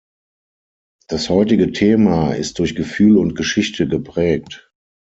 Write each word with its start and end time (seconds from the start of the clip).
Das 1.09 1.29
heutige 1.29 1.73
Thema 1.73 2.33
ist 2.33 2.57
durch 2.57 2.73
Gefühl 2.75 3.17
und 3.17 3.35
Geschichte 3.35 3.87
geprägt. 3.87 4.71